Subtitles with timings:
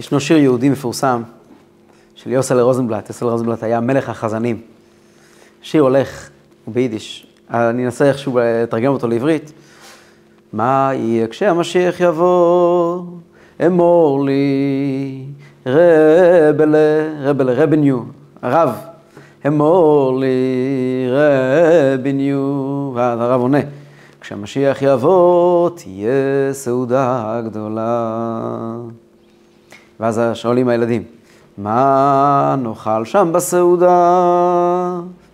[0.00, 1.22] ישנו שיר יהודי מפורסם
[2.14, 3.08] של יוסל רוזנבלט.
[3.08, 4.60] יוסל רוזנבלט היה מלך החזנים.
[5.62, 6.28] שיר הולך
[6.66, 7.26] ביידיש.
[7.50, 9.52] אני אנסה איכשהו לתרגם אותו לעברית.
[10.52, 13.02] מה יהיה כשהמשיח יבוא,
[13.66, 15.24] אמור לי,
[15.66, 16.78] רבלה,
[17.20, 17.98] רבלה, רבניו,
[18.42, 18.74] הרב,
[19.46, 20.36] אמור לי,
[21.10, 23.60] רבניו, ואז הרב עונה,
[24.20, 28.99] כשהמשיח יבוא, תהיה סעודה גדולה.
[30.00, 31.02] ואז שואלים הילדים,
[31.58, 33.90] מה נאכל שם בסעודה?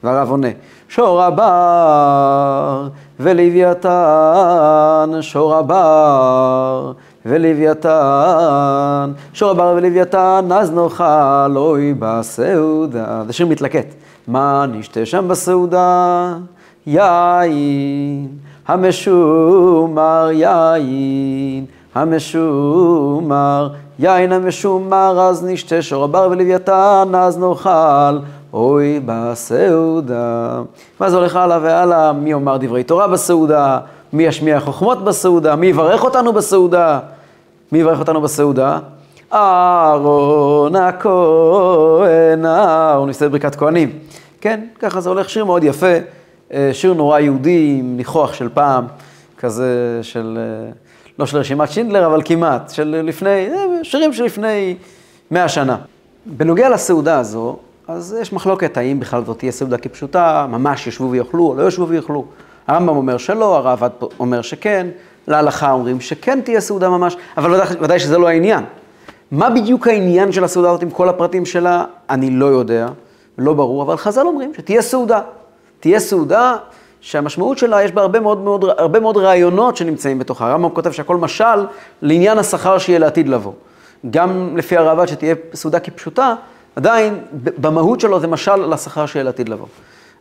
[0.05, 0.49] והרב עונה,
[0.89, 2.89] שור הבר
[3.21, 6.93] ולוויתן, שור הבר
[7.27, 13.23] ולוויתן, שור הבר ולוויתן, אז נאכל אוי בסעודה.
[13.27, 13.95] זה שיר מתלקט.
[14.29, 16.35] מה נשתה שם בסעודה?
[16.87, 18.29] יין,
[18.69, 28.19] המשומר יין, המשומר, יין המשומר, אז נשתה שור הבר ולוויתן, אז נאכל.
[28.53, 30.63] אוי בסעודה.
[31.01, 33.79] ואז הולך הלאה והלאה, מי יאמר דברי תורה בסעודה,
[34.13, 36.99] מי ישמיע חוכמות בסעודה, מי יברך אותנו בסעודה,
[37.73, 38.79] מי יברך אותנו בסעודה?
[39.33, 43.91] אהרון הכהן, אהרון מסתכל ברכת כהנים.
[44.41, 45.97] כן, ככה זה הולך, שיר מאוד יפה,
[46.53, 48.85] אה, שיר נורא יהודי עם ניחוח של פעם,
[49.39, 50.73] כזה של, אה,
[51.19, 54.77] לא של רשימת שינדלר, אבל כמעט, של לפני, אה, שירים של לפני
[55.31, 55.77] מאה שנה.
[56.27, 57.57] בנוגע לסעודה הזו,
[57.89, 61.89] אז יש מחלוקת האם בכלל זאת תהיה סעודה כפשוטה, ממש ישבו ויאכלו או לא ישבו
[61.89, 62.25] ויאכלו.
[62.67, 63.83] הרמב"ם אומר שלא, הרב
[64.21, 64.87] אומר שכן,
[65.29, 68.65] להלכה אומרים שכן תהיה סעודה ממש, אבל ודאי, ודאי שזה לא העניין.
[69.31, 72.89] מה בדיוק העניין של הסעודה הזאת עם כל הפרטים שלה, אני לא יודע,
[73.39, 75.21] לא ברור, אבל חז"ל אומרים שתהיה סעודה.
[75.81, 76.57] תהיה סעודה
[77.01, 80.51] שהמשמעות שלה, יש בה הרבה מאוד, מאוד, הרבה מאוד רעיונות שנמצאים בתוכה.
[80.51, 81.67] הרמב"ם כותב שהכל משל
[82.03, 83.53] לעניין השכר שיהיה לעתיד לבוא.
[84.11, 86.35] גם לפי הרעב"ד שתהיה סעודה כפשוטה,
[86.77, 89.67] עדיין במהות שלו זה משל לשכר שיהיה לעתיד לבוא.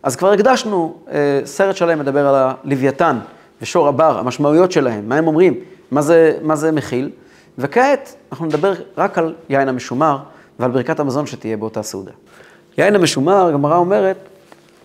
[0.03, 3.17] אז כבר הקדשנו אה, סרט שלם מדבר על הלוויתן
[3.61, 5.53] ושור הבר, המשמעויות שלהם, מה הם אומרים,
[5.91, 7.09] מה זה, מה זה מכיל,
[7.57, 10.17] וכעת אנחנו נדבר רק על יין המשומר
[10.59, 12.11] ועל ברכת המזון שתהיה באותה סעודה.
[12.77, 14.17] יין המשומר, הגמרא אומרת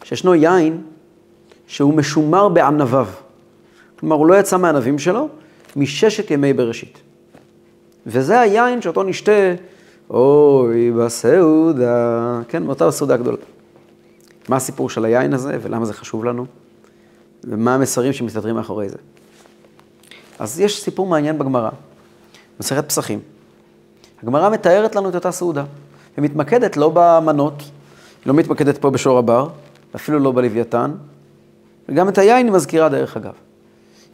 [0.04, 0.80] שישנו יין
[1.70, 3.06] שהוא משומר בענביו.
[3.98, 5.28] כלומר, הוא לא יצא מהענבים שלו
[5.76, 6.98] מששת ימי בראשית.
[8.06, 9.54] וזה היין שאותו נשתה
[10.10, 13.36] אוי בסעודה, כן, מאותה הסעודה הגדולה.
[14.48, 16.46] מה הסיפור של היין הזה ולמה זה חשוב לנו?
[17.44, 18.96] ומה המסרים שמסתתרים מאחורי זה?
[20.38, 21.70] אז יש סיפור מעניין בגמרא,
[22.60, 23.20] מסכת פסחים.
[24.22, 25.64] הגמרא מתארת לנו את אותה סעודה,
[26.18, 27.68] ומתמקדת לא במנות, היא
[28.26, 29.48] לא מתמקדת פה בשור הבר,
[29.94, 30.90] אפילו לא בלוויתן,
[31.88, 33.32] וגם את היין היא מזכירה דרך אגב.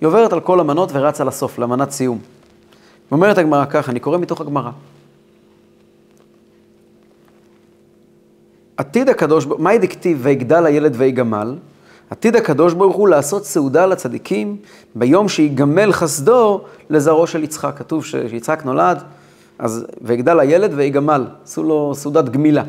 [0.00, 2.19] היא עוברת על כל המנות ורצה לסוף, למנת סיום.
[3.10, 4.71] אומרת הגמרא ככה, אני קורא מתוך הגמרא.
[8.76, 11.56] עתיד הקדוש ברוך הוא, מהי דכתיב ויגדל הילד ויגמל?
[12.10, 14.56] עתיד הקדוש ברוך הוא לעשות סעודה לצדיקים
[14.94, 16.60] ביום שיגמל חסדו
[16.91, 17.72] לזרעו של יצחק.
[17.76, 19.03] כתוב שיצחק נולד,
[19.59, 22.62] אז ויגדל הילד ויגמל, עשו לו סעודת גמילה.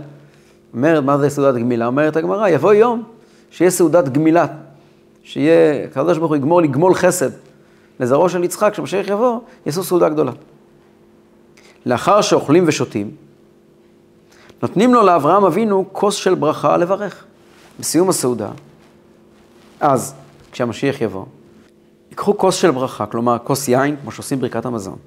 [0.74, 1.88] אומרת, מה זה סעודת גמילה?
[1.88, 3.04] אומרת הגמרא, יבוא יום
[3.52, 4.46] שיהיה סעודת גמילה,
[5.28, 7.30] שיהיה, הקדוש ברוך הוא יגמור לגמול חסד
[8.00, 10.32] לזרעו של יצחק, כשמשיח יבוא, יעשו סעודה גדולה.
[11.86, 13.12] לאחר שאוכלים ושותים,
[14.62, 17.24] נותנים לו לאברהם אבינו כוס של ברכה לברך.
[17.80, 18.50] בסיום הסעודה,
[19.80, 20.14] אז,
[20.52, 21.26] כשהמשיח יבוא,
[22.10, 24.98] ייקחו כוס של ברכה, כלומר כוס יין, כמו שעושים ברכת המזון,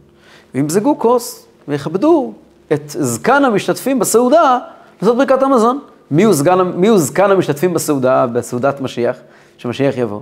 [0.54, 2.32] וימזגו כוס ויכבדו
[2.72, 4.58] את זקן המשתתפים בסעודה
[5.02, 5.80] לעשות ברכת המזון.
[6.10, 9.16] מי הוא, זקן, מי הוא זקן המשתתפים בסעודה, בסעודת משיח,
[9.60, 10.20] שמשיח יבוא?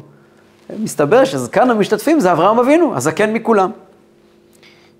[0.78, 3.70] מסתבר שזקן המשתתפים זה אברהם אבינו, הזקן מכולם.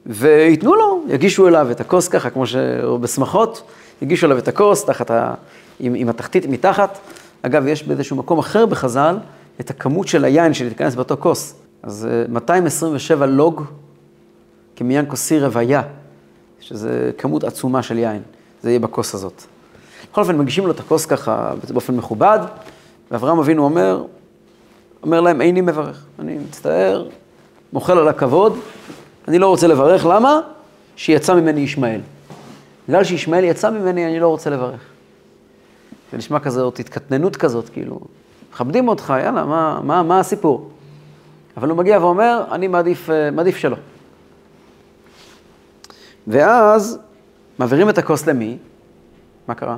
[0.07, 3.63] וייתנו לו, יגישו אליו את הכוס ככה, כמו שבשמחות,
[4.03, 5.35] הגישו אליו את הכוס תחת ה...
[5.81, 6.99] עם, עם התחתית מתחת.
[7.43, 9.17] אגב, יש באיזשהו מקום אחר בחז"ל
[9.61, 11.55] את הכמות של היין שתיכנס באותו כוס.
[11.83, 13.65] אז 227 אה, לוג
[14.77, 15.83] כמיין כוסי רוויה,
[16.61, 18.23] שזה כמות עצומה של יין.
[18.63, 19.43] זה יהיה בכוס הזאת.
[20.11, 22.39] בכל אופן, מגישים לו את הכוס ככה באופן מכובד,
[23.11, 24.05] ואברהם אבינו אומר,
[25.03, 26.05] אומר להם, איני מברך.
[26.19, 27.09] אני מצטער,
[27.73, 28.59] מוחל על הכבוד,
[29.29, 30.41] אני לא רוצה לברך, למה?
[30.97, 32.01] שיצא ממני ישמעאל.
[32.89, 34.81] בגלל שישמעאל יצא ממני, אני לא רוצה לברך.
[36.13, 38.01] זה נשמע כזאת התקטננות כזאת, כאילו,
[38.53, 40.71] מכבדים אותך, יאללה, מה, מה, מה הסיפור?
[41.57, 43.77] אבל הוא מגיע ואומר, אני מעדיף, אה, מעדיף שלא.
[46.27, 46.99] ואז
[47.59, 48.57] מעבירים את הכוס למי?
[49.49, 49.77] מה קרה?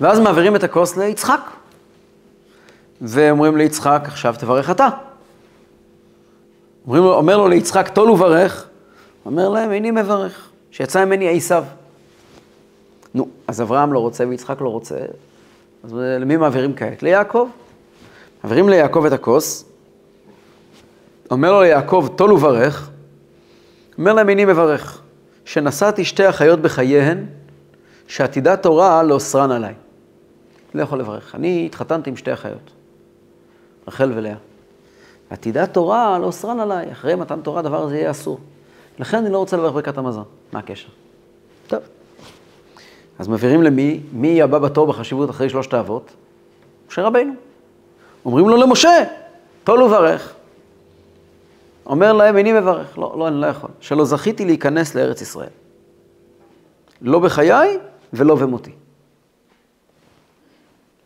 [0.00, 1.40] ואז מעבירים את הכוס ליצחק.
[3.00, 4.88] ואומרים ליצחק, עכשיו תברך אתה.
[6.86, 8.68] אומרים, אומר לו ליצחק, טול וברך,
[9.26, 11.64] אומר להם, איני מברך, שיצא ממני עשיו.
[13.14, 14.96] נו, אז אברהם לא רוצה ויצחק לא רוצה,
[15.84, 17.02] אז למי מעבירים כעת?
[17.02, 17.48] ליעקב.
[18.44, 19.64] מעבירים ליעקב את הכוס,
[21.30, 22.90] אומר לו ליעקב, טול וברך,
[23.98, 25.00] אומר להם, איני מברך,
[25.44, 27.26] שנשאתי שתי אחיות בחייהן,
[28.06, 29.74] שעתידת תורה לאוסרן עליי.
[30.74, 31.34] לא יכול לברך.
[31.34, 32.70] אני התחתנתי עם שתי אחיות,
[33.88, 34.34] רחל ולאה.
[35.30, 38.38] עתידת תורה לאוסרן עליי, אחרי מתן תורה הדבר הזה יהיה אסור.
[38.98, 40.24] לכן אני לא רוצה לברך ברכת המזון.
[40.52, 40.88] מה הקשר?
[41.66, 41.80] טוב.
[43.18, 44.00] אז מעבירים למי?
[44.12, 46.10] מי הבא בתור בחשיבות אחרי שלושת האבות?
[46.88, 47.32] משה רבינו.
[48.24, 49.04] אומרים לו למשה,
[49.64, 50.34] טול וברך.
[51.86, 52.98] אומר להם, איני מברך.
[52.98, 53.70] לא, לא, אני לא יכול.
[53.80, 55.48] שלא זכיתי להיכנס לארץ ישראל.
[57.02, 57.78] לא בחיי
[58.12, 58.72] ולא במותי.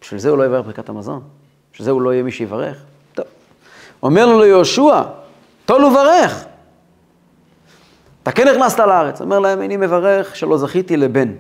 [0.09, 1.21] בשביל זה הוא לא יברך ברכת המזון.
[1.73, 2.77] בשביל זה הוא לא יהיה מי שיברך.
[3.15, 3.25] טוב.
[4.03, 5.03] אומר לו ליהושע,
[5.67, 6.45] טול וברך.
[8.23, 9.21] אתה כן נכנסת לארץ.
[9.21, 11.33] אומר להם, איני מברך שלא זכיתי לבן.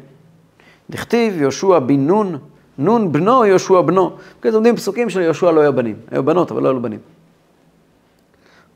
[0.91, 2.39] דכתיב יהושע בן נון,
[2.79, 4.17] נון בנו יהושע בנו.
[4.43, 5.97] כן, לומדים פסוקים של יהושע לא היו בנים.
[6.11, 7.01] היו בנות, אבל לא היו בנים.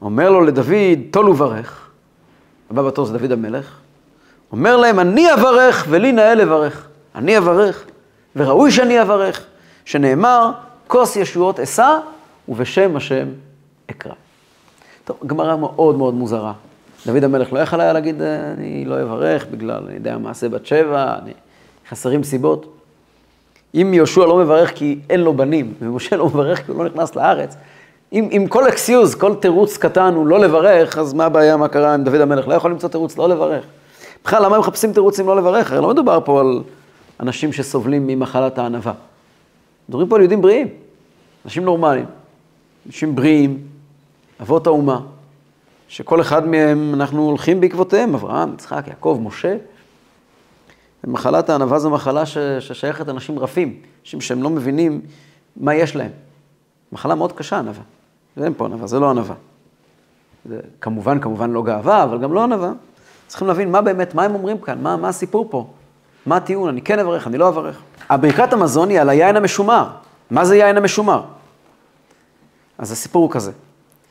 [0.02, 1.90] אומר לו לדוד, טול וברך.
[2.70, 3.78] הבא בתור זה דוד המלך.
[4.52, 6.88] אומר להם, אני אברך ולי נאה לברך.
[7.14, 7.84] אני אברך,
[8.36, 9.46] וראוי שאני אברך,
[9.84, 10.50] שנאמר,
[10.86, 11.98] כוס ישועות אשא
[12.48, 13.28] ובשם השם
[13.90, 14.12] אקרא.
[15.04, 16.52] טוב, גמרא מאוד מאוד מוזרה.
[17.06, 21.14] דוד המלך לא יכל היה להגיד, אני לא אברך בגלל, אני יודע, מעשה בת שבע,
[21.22, 21.32] אני...
[21.90, 22.66] חסרים סיבות.
[23.74, 27.16] אם יהושע לא מברך כי אין לו בנים, ומשה לא מברך כי הוא לא נכנס
[27.16, 27.56] לארץ,
[28.12, 31.94] אם, אם כל אקסיוז, כל תירוץ קטן הוא לא לברך, אז מה הבעיה, מה קרה
[31.94, 32.48] עם דוד המלך?
[32.48, 33.64] לא יכול למצוא תירוץ לא לברך.
[34.24, 35.72] בכלל, למה הם מחפשים תירוצים לא לברך?
[35.72, 36.62] הרי לא מדובר פה על
[37.20, 38.92] אנשים שסובלים ממחלת הענווה.
[39.88, 40.68] מדברים פה על יהודים בריאים,
[41.44, 42.06] אנשים נורמליים,
[42.86, 43.66] אנשים בריאים,
[44.40, 45.00] אבות האומה,
[45.88, 49.56] שכל אחד מהם אנחנו הולכים בעקבותיהם, אברהם, יצחק, יעקב, משה.
[51.06, 52.38] מחלת הענווה זו מחלה ש...
[52.38, 55.00] ששייכת לאנשים רפים, אנשים שהם לא מבינים
[55.56, 56.10] מה יש להם.
[56.92, 57.82] מחלה מאוד קשה, ענווה.
[58.36, 59.34] ואין פה ענווה, זה לא ענווה.
[60.44, 62.72] זה כמובן, כמובן לא גאווה, אבל גם לא ענווה.
[63.26, 65.66] צריכים להבין מה באמת, מה הם אומרים כאן, מה, מה הסיפור פה,
[66.26, 67.82] מה הטיעון, אני כן אברך, אני לא אברך.
[68.08, 69.86] הברכת המזון היא על היין המשומר.
[70.30, 71.22] מה זה יין המשומר?
[72.78, 73.52] אז הסיפור הוא כזה.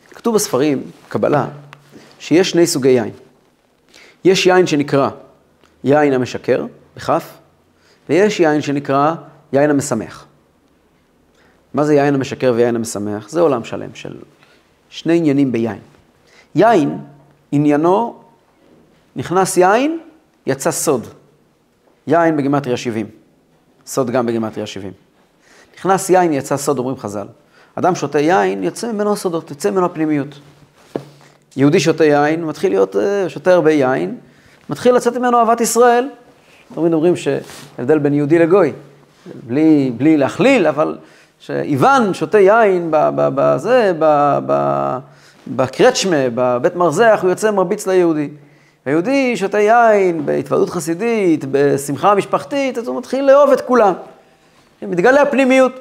[0.10, 1.48] כתוב בספרים, קבלה,
[2.20, 3.12] שיש שני סוגי יין.
[4.24, 5.10] יש יין שנקרא
[5.84, 6.66] יין המשקר,
[6.96, 7.38] בכף,
[8.10, 9.14] ויש יין שנקרא
[9.54, 10.26] יין המשמח.
[11.74, 13.30] מה זה יין המשקר ויין המשמח?
[13.30, 14.18] זה עולם שלם של
[14.90, 15.80] שני עניינים ביין.
[16.56, 16.98] יין,
[17.52, 18.24] עניינו,
[19.16, 20.00] נכנס יין,
[20.46, 21.08] יצא סוד.
[22.08, 23.21] יין בגימטריה 70.
[23.92, 24.92] סוד גם בגימטריה 70.
[25.78, 27.28] נכנס יין, יצא סוד, אומרים חז"ל.
[27.76, 30.40] אדם שותה יין, יוצא ממנו סודות, יוצא ממנו הפנימיות.
[31.58, 34.18] יהודי שותה יין, מתחיל להיות, אה, שותה הרבה יין,
[34.70, 36.10] מתחיל לצאת ממנו אהבת ישראל.
[36.76, 38.74] תמיד אומרים שהבדל בין יהודי לגוי,
[39.48, 40.98] בלי, בלי להכליל, אבל
[41.40, 43.94] שאיוון שותה יין בזה,
[45.48, 48.30] בקרצ'מה, בבית מרזח, הוא יוצא מרביץ ליהודי.
[48.86, 53.94] היהודי שותה יין בהתוועדות חסידית, בשמחה משפחתית, אז הוא מתחיל לאהוב את כולם.
[54.82, 55.80] מתגלה הפנימיות.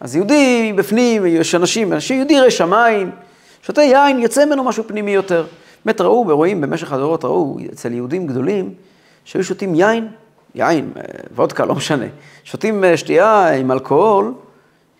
[0.00, 3.10] אז יהודי בפנים, יש אנשים, אנשים יהודי ירא שמיים,
[3.62, 5.46] שותה יין, יוצא ממנו משהו פנימי יותר.
[5.84, 8.74] באמת ראו, ורואים במשך הדורות, ראו אצל יהודים גדולים,
[9.24, 10.08] שהיו שותים יין,
[10.54, 11.02] יין, אה,
[11.34, 12.06] וודקה, לא משנה,
[12.44, 14.34] שותים אה, שתייה עם אלכוהול,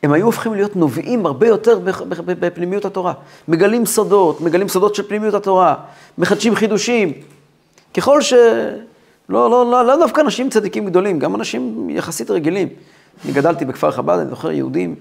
[0.03, 1.79] הם היו הופכים להיות נובעים הרבה יותר
[2.27, 3.13] בפנימיות התורה.
[3.49, 5.75] מגלים סודות, מגלים סודות של פנימיות התורה,
[6.19, 7.13] מחדשים חידושים.
[7.95, 8.33] ככל ש...
[9.29, 12.69] לא, לא, לא, לא דווקא אנשים צדיקים גדולים, גם אנשים יחסית רגילים.
[13.25, 14.95] אני גדלתי בכפר חב"ד, אני זוכר יהודים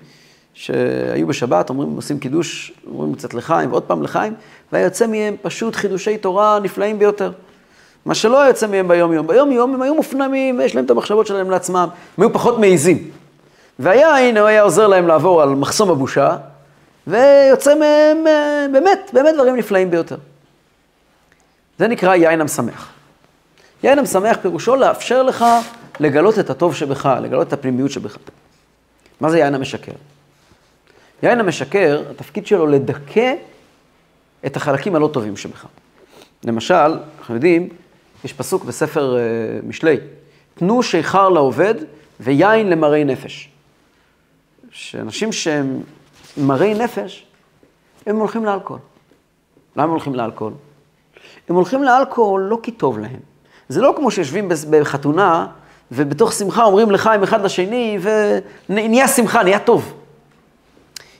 [0.53, 4.33] שהיו בשבת, אומרים, עושים קידוש, אומרים קצת לחיים, ועוד פעם לחיים,
[4.71, 7.31] והיה יוצא מהם פשוט חידושי תורה נפלאים ביותר.
[8.05, 9.27] מה שלא היה יוצא מהם ביום-יום.
[9.27, 13.20] ביום-יום הם היו מופנמים, ויש להם את המחשבות שלהם לעצמם, הם היו פחות מעיזים.
[13.81, 16.37] והיין, הוא היה עוזר להם לעבור על מחסום הבושה,
[17.07, 20.17] ויוצא מהם אה, באמת, באמת דברים נפלאים ביותר.
[21.79, 22.91] זה נקרא יין המשמח.
[23.83, 25.45] יין המשמח פירושו לאפשר לך
[25.99, 28.17] לגלות את הטוב שבך, לגלות את הפנימיות שבך.
[29.21, 29.91] מה זה יין המשקר?
[31.23, 33.33] יין המשקר, התפקיד שלו לדכא
[34.45, 35.65] את החלקים הלא טובים שבך.
[36.43, 37.69] למשל, אנחנו יודעים,
[38.25, 39.97] יש פסוק בספר uh, משלי,
[40.53, 41.75] תנו שיכר לעובד
[42.19, 43.50] ויין למראי נפש.
[44.71, 45.81] שאנשים שהם
[46.37, 47.25] מראי נפש,
[48.05, 48.81] הם הולכים לאלכוהול.
[49.75, 50.53] למה הם הולכים לאלכוהול?
[51.49, 53.19] הם הולכים לאלכוהול לא כי טוב להם.
[53.69, 55.47] זה לא כמו שיושבים בחתונה,
[55.91, 57.97] ובתוך שמחה אומרים לחיים אחד לשני,
[58.69, 59.93] ונהיה שמחה, נהיה טוב.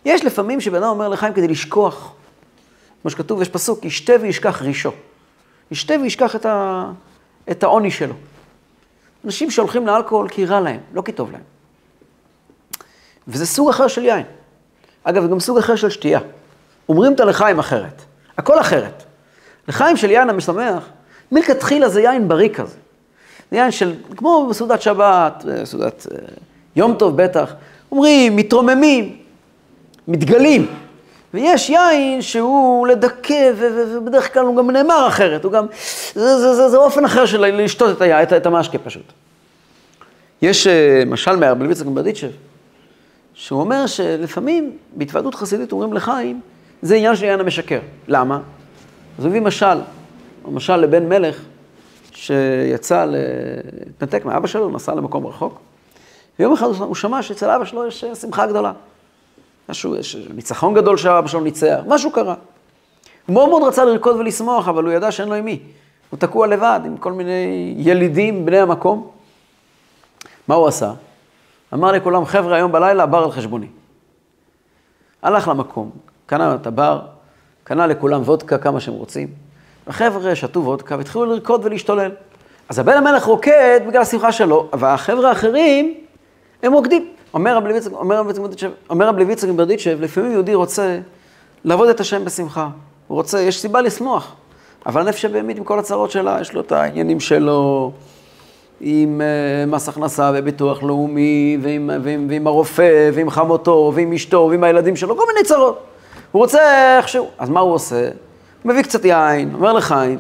[0.06, 2.14] יש לפעמים שבן אדם אומר לחיים כדי לשכוח.
[3.02, 4.92] כמו שכתוב, יש פסוק, ישתה וישכח רישו.
[5.72, 6.86] ישתה וישכח את, ה...
[7.52, 8.14] את העוני שלו.
[9.26, 11.42] אנשים שהולכים לאלכוהול כי רע להם, לא כי טוב להם.
[13.28, 14.24] וזה סוג אחר של יין.
[15.04, 16.20] אגב, זה גם סוג אחר של שתייה.
[16.90, 18.02] אומרים את הלחיים אחרת.
[18.38, 19.04] הכל אחרת.
[19.68, 20.84] לחיים של יין המשמח,
[21.32, 22.76] מלכתחילה זה יין בריא כזה.
[23.52, 26.18] זה יין של, כמו בסעודת שבת, בסעודת אה,
[26.76, 27.54] יום טוב בטח,
[27.92, 29.18] אומרים, מתרוממים,
[30.08, 30.68] מתגלים.
[31.34, 35.66] ויש יין שהוא לדכא, ובדרך כלל הוא גם נאמר אחרת, הוא גם,
[36.16, 39.14] זה, זה, זה, זה אופן אחר של לשתות את, את, את המשקה פשוט.
[40.42, 42.28] יש אה, משל מהרבי לויצק ברדיצ'ב,
[43.42, 46.42] שהוא אומר שלפעמים בהתוועדות חסידית אומרים לחיים,
[46.82, 47.80] זה עניין של יין המשקר.
[48.08, 48.40] למה?
[49.18, 49.80] אז הוא מביא משל,
[50.52, 51.42] משל לבן מלך
[52.12, 55.60] שיצא להתנתק מאבא שלו, נסע למקום רחוק,
[56.40, 58.72] ויום אחד הוא שמע שאצל אבא שלו יש שמחה גדולה.
[59.70, 62.36] משהו, יש ניצחון גדול שאבא שלו ניצח, משהו קרה.
[63.26, 65.60] הוא מאוד מאוד רצה לרקוד ולשמוח, אבל הוא ידע שאין לו עם מי.
[66.10, 69.08] הוא תקוע לבד עם כל מיני ילידים, בני המקום.
[70.48, 70.94] מה הוא עשה?
[71.74, 73.68] אמר לכולם, חבר'ה, היום בלילה הבר על חשבוני.
[75.22, 75.92] הלך למקום,
[76.26, 77.02] קנה את הבר,
[77.64, 79.28] קנה לכולם וודקה כמה שהם רוצים.
[79.88, 82.12] החבר'ה שתו וודקה והתחילו לרקוד ולהשתולל.
[82.70, 85.94] אז הבן המלך רוקד בגלל השמחה שלו, והחבר'ה האחרים,
[86.64, 87.08] הם רוקדים.
[87.34, 91.00] אומר רב לויצק ברדיצ'ב, לפעמים יהודי רוצה
[91.64, 92.70] לעבוד את השם בשמחה.
[93.08, 94.36] הוא רוצה, יש סיבה לשמוח.
[94.86, 97.92] אבל הנפש הבהמית עם כל הצרות שלה, יש לו את העניינים שלו,
[98.84, 104.64] עם uh, מס הכנסה וביטוח לאומי, ועם, ועם, ועם הרופא, ועם חמותו, ועם אשתו, ועם
[104.64, 105.84] הילדים שלו, כל מיני צרות.
[106.32, 107.30] הוא רוצה איכשהו.
[107.40, 108.10] אז מה הוא עושה?
[108.64, 110.20] הוא מביא קצת יין, אומר לחיים,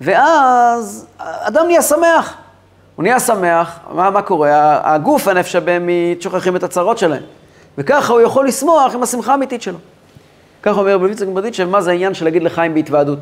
[0.00, 2.36] ואז אדם נהיה שמח.
[2.96, 4.80] הוא נהיה שמח, מה, מה קורה?
[4.94, 7.22] הגוף, הנפש הבהמית, שוכחים את הצרות שלהם.
[7.78, 9.78] וככה הוא יכול לשמוח עם השמחה האמיתית שלו.
[10.62, 13.18] ככה אומר רבי יצחק ברדיצ'ב, מה זה העניין של להגיד לחיים בהתוועדות.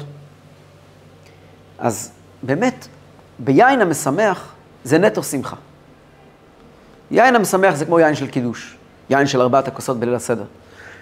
[1.78, 2.86] אז באמת,
[3.38, 4.52] ביין המשמח
[4.84, 5.56] זה נטו שמחה.
[7.10, 8.76] יין המשמח זה כמו יין של קידוש,
[9.10, 10.44] יין של ארבעת הכוסות בליל הסדר.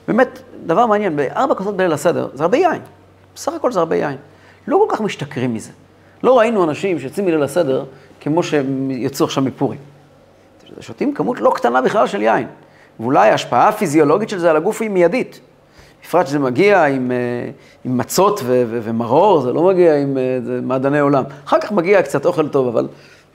[0.08, 2.82] באמת, דבר מעניין, בארבע כוסות בליל הסדר זה הרבה יין.
[3.34, 4.16] בסך הכל זה הרבה יין.
[4.68, 5.70] לא כל כך משתכרים מזה.
[6.22, 7.84] לא ראינו אנשים שיוצאים מליל הסדר
[8.20, 9.78] כמו שהם יצאו עכשיו מפורים.
[10.80, 12.46] שותים כמות לא קטנה בכלל של יין.
[13.00, 15.40] ואולי ההשפעה הפיזיולוגית של זה על הגוף היא מיידית.
[16.02, 17.16] בפרט שזה מגיע עם, אה,
[17.84, 21.24] עם מצות ו- ו- ומרור, זה לא מגיע עם אה, מעדני עולם.
[21.44, 22.88] אחר כך מגיע קצת אוכל טוב, אבל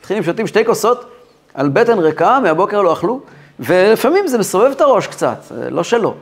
[0.04, 1.06] מתחילים שותים שתי כוסות
[1.54, 3.20] על בטן ריקה, מהבוקר לא אכלו,
[3.60, 5.38] ולפעמים זה מסובב את הראש קצת,
[5.70, 6.14] לא שלא.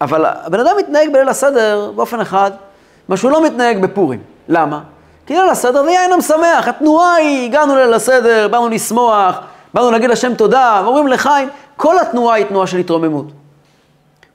[0.00, 2.50] אבל הבן אדם מתנהג בליל הסדר באופן אחד,
[3.08, 4.20] מה שהוא לא מתנהג בפורים.
[4.48, 4.80] למה?
[5.26, 9.38] כי ליל הסדר זה יין המשמח, התנועה היא, הגענו לליל הסדר, באנו לשמוח,
[9.74, 13.26] באנו להגיד לשם תודה, ואומרים לחיים, כל התנועה היא תנועה של התרוממות.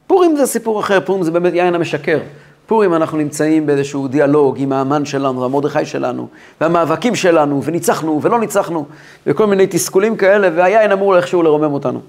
[0.07, 2.19] פורים זה סיפור אחר, פורים זה באמת יין המשקר.
[2.67, 6.27] פורים אנחנו נמצאים באיזשהו דיאלוג עם האמן שלנו, המרדכי שלנו,
[6.61, 8.85] והמאבקים שלנו, וניצחנו ולא ניצחנו,
[9.27, 12.01] וכל מיני תסכולים כאלה, והיין אמור איכשהו לרומם אותנו.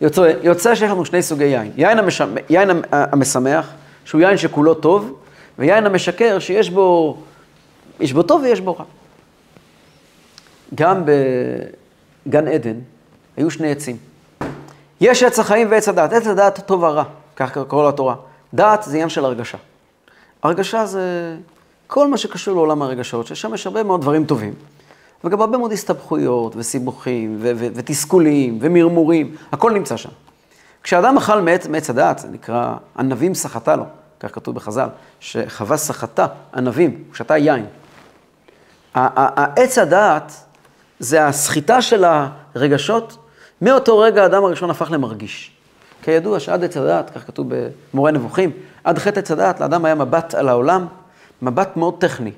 [0.00, 1.72] יוצא, יוצא שיש לנו שני סוגי יין.
[1.76, 2.22] יין, המש...
[2.48, 3.70] יין המשמח,
[4.04, 5.12] שהוא יין שכולו טוב,
[5.58, 7.16] ויין המשקר שיש בו,
[8.00, 8.84] יש בו טוב ויש בו רע.
[10.74, 11.02] גם
[12.26, 12.76] בגן עדן
[13.36, 13.96] היו שני עצים.
[15.00, 16.12] יש עץ החיים ועץ הדת.
[16.12, 17.04] עץ הדת טוב ורע,
[17.36, 18.14] כך קורא לתורה.
[18.54, 19.58] דת זה עניין של הרגשה.
[20.42, 21.36] הרגשה זה
[21.86, 24.54] כל מה שקשור לעולם הרגשות, ששם יש הרבה מאוד דברים טובים.
[25.24, 30.08] וגם הרבה מאוד הסתבכויות וסיבוכים ו- ו- ותסכולים ומרמורים, הכל נמצא שם.
[30.82, 33.84] כשאדם אכל מעץ, מעץ הדעת, זה נקרא ענבים סחטה לו,
[34.20, 34.88] כך כתוב בחז"ל,
[35.20, 37.66] שחווה סחטה ענבים, הוא שתה יין.
[38.94, 40.32] העץ הדעת
[40.98, 42.04] זה הסחיטה של
[42.54, 43.16] הרגשות,
[43.62, 45.55] מאותו רגע האדם הראשון הפך למרגיש.
[46.06, 47.46] כידוע שעד עץ הדעת, כך כתוב
[47.94, 48.50] במורה נבוכים,
[48.84, 50.86] עד חטא עץ הדעת לאדם היה מבט על העולם,
[51.42, 52.32] מבט מאוד טכני,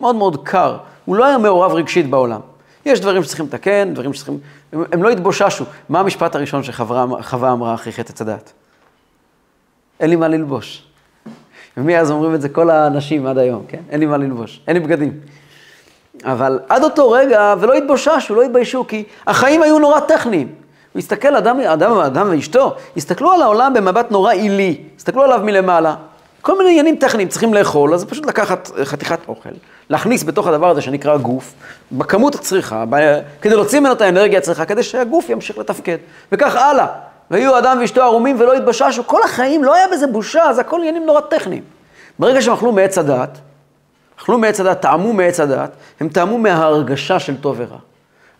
[0.00, 0.76] מאוד מאוד קר.
[1.04, 2.40] הוא לא היה מעורב רגשית בעולם.
[2.86, 4.38] יש דברים שצריכים לתקן, דברים שצריכים...
[4.72, 5.64] הם, הם לא התבוששו.
[5.88, 8.52] מה המשפט הראשון שחווה אמרה אחרי חטא עץ הדעת?
[10.00, 10.86] אין לי מה ללבוש.
[11.76, 13.80] ומאז אומרים את זה כל האנשים עד היום, כן?
[13.90, 15.20] אין לי מה ללבוש, אין לי בגדים.
[16.24, 20.65] אבל עד אותו רגע, ולא התבוששו, לא התביישו, כי החיים היו נורא טכניים.
[20.96, 25.94] הוא הסתכל, אדם, אדם, אדם ואשתו, הסתכלו על העולם במבט נורא עילי, הסתכלו עליו מלמעלה.
[26.40, 29.48] כל מיני עניינים טכניים צריכים לאכול, אז פשוט לקחת חתיכת אוכל,
[29.90, 31.54] להכניס בתוך הדבר הזה שנקרא גוף,
[31.92, 33.20] בכמות הצריכה, ב...
[33.42, 35.96] כדי להוציא ממנו את האנרגיה הצריכה, כדי שהגוף ימשיך לתפקד,
[36.32, 36.86] וכך הלאה.
[37.30, 41.06] והיו אדם ואשתו ערומים ולא התבששו, כל החיים לא היה בזה בושה, זה הכל עניינים
[41.06, 41.62] נורא טכניים.
[42.18, 43.38] ברגע שהם אכלו מעץ הדת,
[44.20, 47.78] אכלו מעץ הדת, טעמו מעץ הדת, הם טעמו מההרגשה של טוב ורע.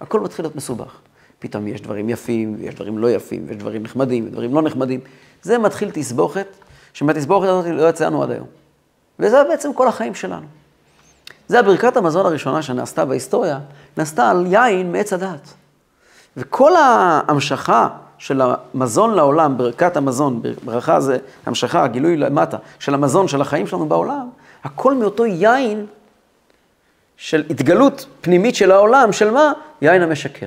[0.00, 1.05] הכל מתחיל להיות מסובך.
[1.38, 5.00] פתאום יש דברים יפים, ויש דברים לא יפים, ויש דברים נחמדים, ודברים לא נחמדים.
[5.42, 6.46] זה מתחיל תסבוכת,
[6.92, 8.46] שמהתסבוכת הזאת לא יצאנו עד היום.
[9.18, 10.46] וזה בעצם כל החיים שלנו.
[11.48, 13.58] זה הברכת המזון הראשונה שנעשתה בהיסטוריה,
[13.96, 15.52] נעשתה על יין מעץ הדעת.
[16.36, 17.88] וכל ההמשכה
[18.18, 23.86] של המזון לעולם, ברכת המזון, ברכה זה המשכה, הגילוי למטה, של המזון, של החיים שלנו
[23.86, 24.28] בעולם,
[24.64, 25.86] הכל מאותו יין
[27.16, 29.52] של התגלות פנימית של העולם, של מה?
[29.82, 30.46] יין המשקר.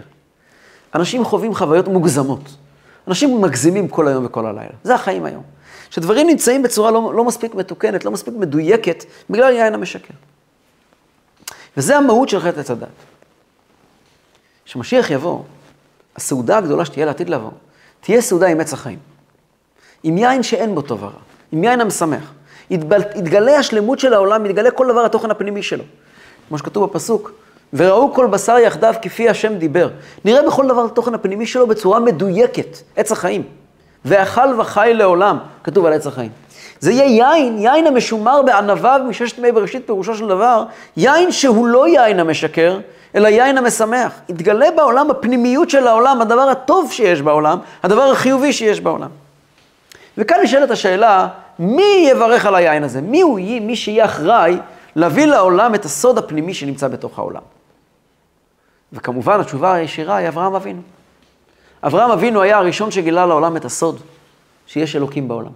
[0.96, 2.50] אנשים חווים חוויות מוגזמות.
[3.08, 4.74] אנשים מגזימים כל היום וכל הלילה.
[4.84, 5.43] זה החיים היום.
[5.89, 10.13] שדברים נמצאים בצורה לא, לא מספיק מתוקנת, לא מספיק מדויקת, בגלל יין המשקר.
[11.77, 12.88] וזה המהות של חטא עץ הדת.
[14.65, 15.43] כשמשיח יבוא,
[16.15, 17.51] הסעודה הגדולה שתהיה לעתיד לבוא,
[18.01, 19.00] תהיה סעודה עם עץ החיים.
[20.03, 21.12] עם יין שאין בו טוב ורע,
[21.51, 22.34] עם יין המשמח.
[22.69, 25.84] יתגלה השלמות של העולם, יתגלה כל דבר התוכן הפנימי שלו.
[26.48, 27.31] כמו שכתוב בפסוק,
[27.73, 29.89] וראו כל בשר יחדיו כפי השם דיבר.
[30.25, 33.43] נראה בכל דבר את התוכן הפנימי שלו בצורה מדויקת, עץ החיים.
[34.05, 36.31] ואכל וחי לעולם, כתוב על עץ החיים.
[36.79, 40.63] זה יהיה יין, יין המשומר בענביו מששת ימי בראשית, פירושו של דבר,
[40.97, 42.79] יין שהוא לא יין המשקר,
[43.15, 44.19] אלא יין המשמח.
[44.29, 49.09] יתגלה בעולם הפנימיות של העולם, הדבר הטוב שיש בעולם, הדבר החיובי שיש בעולם.
[50.17, 51.27] וכאן נשאלת השאלה,
[51.59, 53.01] מי יברך על היין הזה?
[53.01, 54.57] מי הוא יהיה, מי שיהיה אחראי
[54.95, 57.41] להביא לעולם את הסוד הפנימי שנמצא בתוך העולם?
[58.93, 60.81] וכמובן, התשובה הישירה היא אברהם אבינו.
[61.84, 64.00] אברהם אבינו היה הראשון שגילה לעולם את הסוד,
[64.67, 65.51] שיש אלוקים בעולם.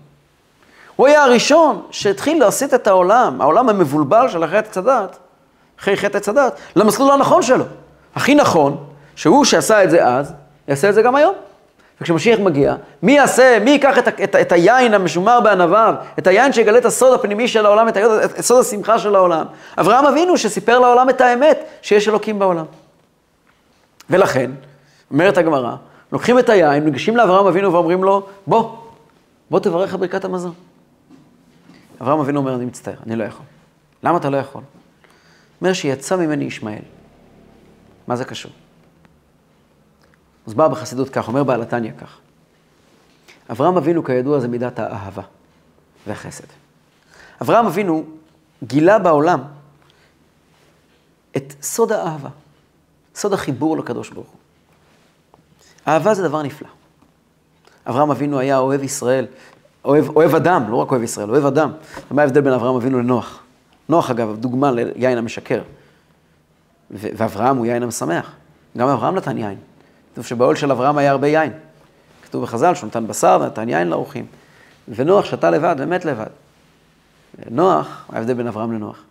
[0.95, 5.17] הוא היה הראשון שהתחיל להסיט את העולם, העולם המבולבל של אחרי עץ הדת,
[5.79, 7.65] אחרי חטא עץ הדת, למסלול הנכון שלו.
[8.15, 8.77] הכי נכון,
[9.15, 10.33] שהוא שעשה את זה אז,
[10.67, 11.33] יעשה את זה גם היום.
[12.01, 16.77] וכשמשיח מגיע, מי יעשה, מי ייקח את, את, את היין המשומר בענביו, את היין שיגלה
[16.77, 18.03] את הסוד הפנימי של העולם, את, את,
[18.39, 19.45] את סוד השמחה של העולם?
[19.77, 22.65] אברהם אבינו שסיפר לעולם את האמת, שיש אלוקים בעולם.
[24.09, 24.51] ולכן,
[25.11, 25.75] אומרת הגמרא,
[26.11, 28.77] לוקחים את היין, ניגשים לאברהם אבינו ואומרים לו, בוא,
[29.49, 30.53] בוא תברך על ברכת המזון.
[32.01, 33.45] אברהם אבינו אומר, אני מצטער, אני לא יכול.
[34.03, 34.61] למה אתה לא יכול?
[35.61, 36.83] אומר שיצא ממני ישמעאל.
[38.07, 38.51] מה זה קשור?
[40.47, 42.17] מוסבר בחסידות כך, אומר בעל התניא כך.
[43.51, 45.21] אברהם אבינו, כידוע, זה מידת האהבה
[46.07, 46.47] והחסד.
[47.41, 48.03] אברהם אבינו
[48.63, 49.43] גילה בעולם
[51.37, 52.29] את סוד האהבה,
[53.15, 54.37] סוד החיבור לקדוש ברוך הוא.
[55.87, 56.67] אהבה זה דבר נפלא.
[57.87, 59.25] אברהם אבינו היה אוהב ישראל,
[59.85, 61.71] אוהב, אוהב אדם, לא רק אוהב ישראל, אוהב אדם.
[62.11, 63.39] מה ההבדל בין אברהם אבינו לנוח?
[63.89, 65.61] נוח, אגב, דוגמה ליין המשקר.
[66.91, 68.31] ואברהם הוא יין המשמח.
[68.77, 69.57] גם אברהם נתן יין.
[70.13, 71.51] כתוב שבאוהל של אברהם היה הרבה יין.
[72.23, 74.25] כתוב בחז"ל שהוא נתן בשר ונתן יין לאורחים.
[74.87, 76.27] ונוח שתה לבד ומת לבד.
[77.49, 79.03] נוח, ההבדל בין אברהם לנוח.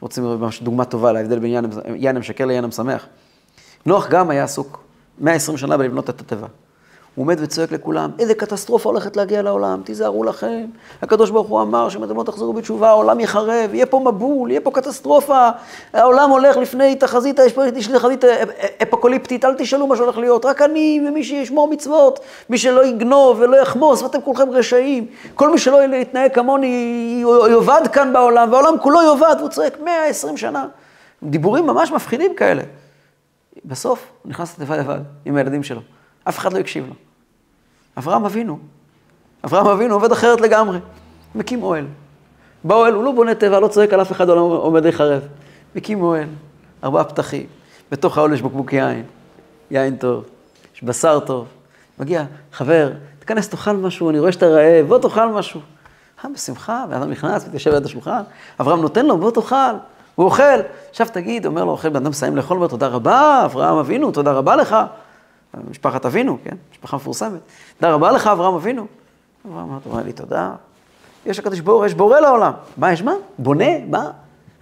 [0.00, 3.06] רוצים ממש דוגמה טובה להבדל בין יין המשקר ליין המשמח.
[3.86, 4.80] נוח גם היה עסוק
[5.18, 6.46] 120 שנה בלבנות את התיבה.
[7.14, 10.64] הוא עומד וצועק לכולם, איזה קטסטרופה הולכת להגיע לעולם, תיזהרו לכם.
[11.02, 14.60] הקדוש ברוך הוא אמר שאם אתם לא תחזרו בתשובה, העולם יחרב, יהיה פה מבול, יהיה
[14.60, 15.48] פה קטסטרופה.
[15.92, 17.62] העולם הולך לפני תחזית, יש פה
[17.94, 18.24] תחזית
[18.82, 23.56] אפוקוליפטית, אל תשאלו מה שהולך להיות, רק אני ומי שישמור מצוות, מי שלא יגנוב ולא
[23.56, 25.06] יחמוס, ואתם כולכם רשעים.
[25.34, 30.66] כל מי שלא יתנהג כמוני יאבד כאן בעולם, והעולם כולו יאבד, והוא צועק 120 שנה.
[31.22, 32.62] דיבורים ממש מפחידים כאלה.
[33.64, 35.80] בסוף הוא נכנס לתיבה לבד עם הילדים שלו.
[36.24, 36.94] אף אחד לא הקשיב לו.
[37.98, 38.58] אברהם אבינו,
[39.44, 40.78] אברהם אבינו עובד אחרת לגמרי.
[41.34, 41.86] מקים אוהל.
[42.64, 45.22] באוהל הוא לא בונה תיבה, לא צועק על אף אחד, לא עומד להיחרב.
[45.74, 46.28] מקים אוהל,
[46.84, 47.46] ארבעה פתחים.
[47.90, 49.04] בתוך האוהל יש בקבוק יין,
[49.70, 50.24] יין טוב,
[50.74, 51.46] יש בשר טוב.
[51.98, 55.60] מגיע, חבר, תיכנס, תאכל משהו, אני רואה שאתה רעב, בוא תאכל משהו.
[56.24, 58.22] אה, בשמחה, ואדם נכנס, מתיישב ליד השולחן,
[58.60, 59.74] אברהם נותן לו, בוא תאכל.
[60.14, 60.60] הוא אוכל.
[60.90, 64.32] עכשיו תגיד, אומר לו, אוכל, בן אדם מסיים לאכול, אומר, תודה רבה, אברהם אבינו, תודה
[64.32, 64.76] רבה לך.
[65.70, 66.56] משפחת אבינו, כן?
[66.72, 67.40] משפחה מפורסמת.
[67.78, 68.86] תודה רבה לך, אברהם אבינו.
[69.48, 70.50] אברהם אמר לי, תודה.
[71.26, 72.52] יש הקדוש ברוך יש בורא לעולם.
[72.76, 73.14] מה, יש מה?
[73.38, 73.78] בונה?
[73.90, 74.10] מה?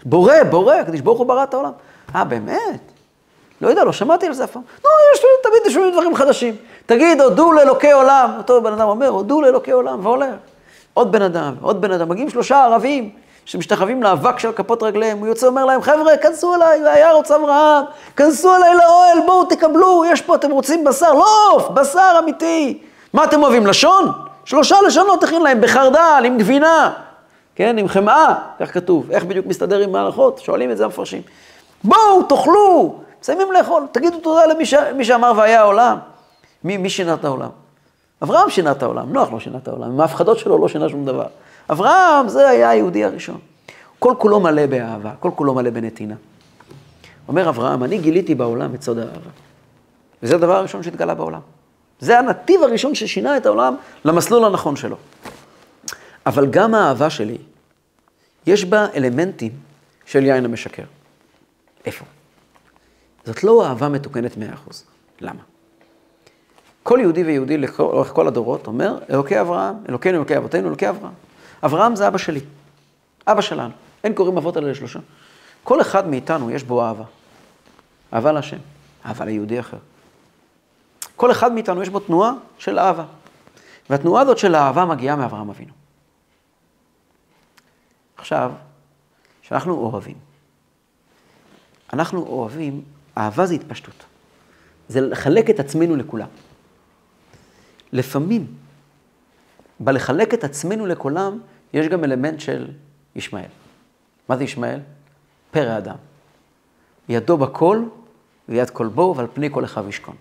[0.05, 1.73] בורא, בורא, הקדוש ברוך הוא ברא את העולם.
[2.15, 2.81] אה, באמת?
[3.61, 4.63] לא יודע, לא שמעתי על זה אף פעם.
[4.85, 6.57] לא, יש, תמיד שומעים דברים חדשים.
[6.87, 8.31] תגיד, הודו לאלוקי עולם.
[8.39, 10.35] אותו בן אדם אומר, הודו לאלוקי עולם, והולך.
[10.95, 12.09] עוד בן אדם, עוד בן אדם.
[12.09, 13.11] מגיעים שלושה ערבים,
[13.51, 17.85] שמשתחווים לאבק של כפות רגליהם, הוא יוצא ואומר להם, חבר'ה, כנסו אליי, היה רוצה אברהם,
[18.17, 21.13] כנסו אליי לאוהל, בואו תקבלו, יש פה, אתם רוצים בשר?
[21.13, 22.83] לא בשר אמיתי.
[23.13, 24.13] מה אתם אוהבים, לשון?
[24.45, 26.93] שלושה לשונות תכין להם, בחרדל, עם גבינה,
[27.55, 29.11] כן, עם חמאה, כך כתוב.
[29.11, 30.39] איך בדיוק מסתדר עם מהלכות?
[30.39, 31.23] שואלים את זה המפרשים.
[31.85, 34.75] בואו, תאכלו, מסיימים לאכול, תגידו תודה למי ש...
[35.03, 35.99] שאמר והיה העולם.
[36.65, 37.51] מי, מי שינה את העולם?
[38.23, 41.05] אברהם שינה את העולם, נוח לא שינה את העולם, עם ההפחדות שלו לא שינה שום
[41.05, 41.27] דבר.
[41.73, 43.39] אברהם, זה היה היהודי הראשון.
[43.99, 46.15] כל כולו מלא באהבה, כל כולו מלא בנתינה.
[47.29, 49.31] אומר אברהם, אני גיליתי בעולם את סוד האהבה.
[50.23, 51.41] וזה הדבר הראשון שהתגלה בעולם.
[52.01, 54.97] זה הנתיב הראשון ששינה את העולם למסלול הנכון שלו.
[56.27, 57.39] אבל גם האהבה שלי,
[58.47, 59.53] יש בה אלמנטים
[60.07, 60.83] של יין המשקר.
[61.87, 62.05] איפה?
[63.25, 64.85] זאת לא אהבה מתוקנת מאה אחוז.
[65.21, 65.41] למה?
[66.83, 71.30] כל יהודי ויהודי לאורך כל הדורות אומר, אלוקי אברהם, אלוקינו, אלוקי אבותינו, אלוקי אברהם.
[71.65, 72.41] אברהם זה אבא שלי,
[73.27, 73.73] אבא שלנו.
[74.05, 74.99] אין קוראים אבות אלא לשלושה.
[75.65, 77.05] כל אחד מאיתנו יש בו אהבה.
[78.15, 78.59] אהבה להשם,
[79.07, 79.77] אהבה ליהודי אחר.
[81.17, 83.05] כל אחד מאיתנו יש בו תנועה של אהבה.
[83.91, 85.73] והתנועה הזאת של אהבה מגיעה מאברהם אבינו.
[88.17, 88.53] עכשיו,
[89.43, 90.17] כשאנחנו אוהבים,
[91.93, 92.83] אנחנו אוהבים,
[93.19, 94.05] אהבה זה התפשטות.
[94.89, 96.29] זה לחלק את עצמנו לכולם.
[97.93, 98.47] לפעמים,
[99.81, 101.39] בלחלק את עצמנו לכולם,
[101.73, 102.69] יש גם אלמנט של
[103.17, 103.49] ישמעאל.
[104.29, 104.81] מה זה ישמעאל?
[105.51, 105.97] פרא אדם.
[107.09, 107.83] ידו בכל
[108.49, 110.15] ויד כל בו, ועל פני כל אחיו ישכון.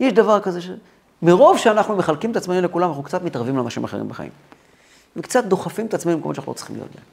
[0.00, 0.70] יש דבר כזה ש...
[1.22, 4.30] מרוב שאנחנו מחלקים את עצמנו לכולם, אנחנו קצת מתערבים לאנשים אחרים בחיים.
[5.16, 7.04] וקצת דוחפים את עצמנו במקומות שאנחנו לא צריכים להיות בהם.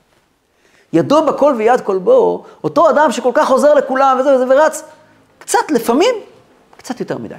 [0.94, 4.84] ידו בכל ויד כל בו, אותו אדם שכל כך עוזר לכולם וזה וזה ורץ,
[5.40, 6.16] קצת לפעמים,
[6.78, 7.36] קצת יותר מדי.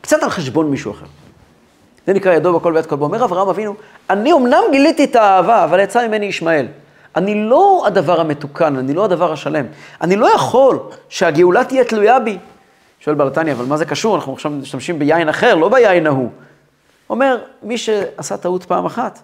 [0.00, 1.06] קצת על חשבון מישהו אחר.
[2.06, 3.04] זה נקרא ידו בכל ויד כל בו.
[3.04, 3.74] אומר אברהם אבינו,
[4.10, 6.66] אני אמנם גיליתי את האהבה, אבל יצא ממני ישמעאל.
[7.16, 9.66] אני לא הדבר המתוקן, אני לא הדבר השלם.
[10.00, 12.38] אני לא יכול שהגאולה תהיה תלויה בי.
[13.00, 14.16] שואל ברתניה, אבל מה זה קשור?
[14.16, 16.30] אנחנו עכשיו משתמשים ביין אחר, לא ביין ההוא.
[17.10, 19.18] אומר, מי שעשה טעות פעם אחת,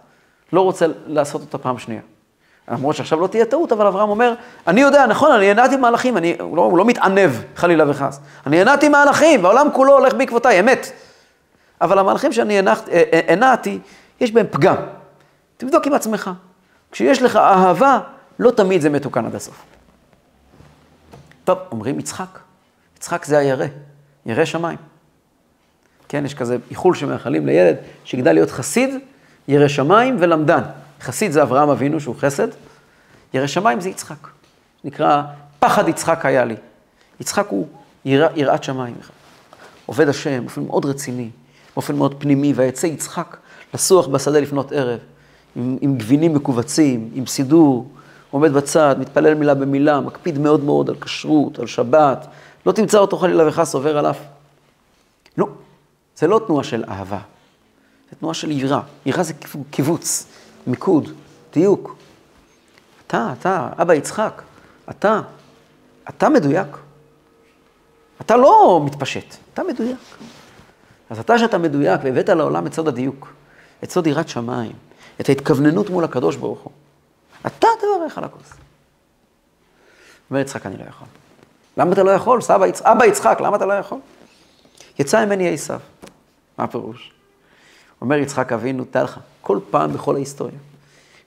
[0.53, 2.01] לא רוצה לעשות אותה פעם שנייה.
[2.71, 4.35] למרות שעכשיו לא תהיה טעות, אבל אברהם אומר,
[4.67, 8.21] אני יודע, נכון, אני הנעתי מהלכים, אני, הוא, לא, הוא לא מתענב, חלילה וחס.
[8.47, 10.93] אני הנעתי מהלכים, והעולם כולו הולך בעקבותיי, אמת.
[11.83, 12.59] אבל המהלכים שאני
[13.29, 13.79] הנעתי,
[14.21, 14.77] יש בהם פגם.
[15.57, 16.31] תבדוק עם עצמך.
[16.93, 18.01] כשיש לך אהבה,
[18.39, 19.65] לא תמיד זה מתוקן עד הסוף.
[21.45, 22.39] טוב, אומרים יצחק.
[22.97, 23.67] יצחק זה הירא,
[24.27, 24.79] ירא שמיים.
[26.09, 28.95] כן, יש כזה איחול שמאחלים לילד שיגדל להיות חסיד,
[29.49, 30.63] ירא שמיים ולמדן.
[31.01, 32.49] חסיד זה אברהם אבינו, שהוא חסד,
[33.35, 34.29] ירא שמיים זה יצחק.
[34.85, 35.23] נקרא,
[35.59, 36.57] פחד יצחק היה לי.
[37.21, 37.67] יצחק הוא
[38.05, 38.95] ירא, יראת שמיים.
[39.87, 41.31] עובד השם, באופן מאוד רציני,
[41.77, 43.37] באופן מאוד פנימי, ויצא יצחק
[43.75, 44.99] לסוח בשדה לפנות ערב,
[45.57, 47.89] עם, עם גבינים מכווצים, עם סידור,
[48.31, 52.27] עומד בצד, מתפלל מילה במילה, מקפיד מאוד מאוד על כשרות, על שבת,
[52.67, 54.15] לא תמצא אותו חלילה וחס עובר עליו.
[55.39, 55.47] לא,
[56.17, 57.19] זה לא תנועה של אהבה,
[58.11, 58.81] זה תנועה של יראה.
[59.07, 59.33] יראה זה
[59.71, 60.27] קיבוץ,
[60.67, 61.09] מיקוד,
[61.53, 61.97] דיוק.
[63.07, 64.43] אתה, אתה, אבא יצחק,
[64.91, 65.21] אתה,
[66.09, 66.67] אתה מדויק.
[68.21, 69.99] אתה לא מתפשט, אתה מדויק.
[71.13, 73.33] אז אתה שאתה מדויק והבאת לעולם את סוד הדיוק,
[73.85, 74.73] את סוד יראת שמיים,
[75.21, 76.73] את ההתכווננות מול הקדוש ברוך הוא,
[77.47, 78.53] אתה תברך על הכוס.
[80.31, 81.09] אומר יצחק, אני לא יכול.
[81.77, 82.41] למה אתה לא יכול?
[82.41, 82.83] סבא, יצ...
[82.83, 83.99] אבא יצחק, למה אתה לא יכול?
[84.99, 85.81] יצא ממני עשיו.
[86.59, 87.13] מה הפירוש?
[88.01, 90.59] אומר יצחק אבינו, תדע לך, כל פעם בכל ההיסטוריה,